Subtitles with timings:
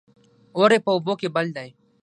[0.57, 1.69] اور يې په اوبو کې بل دى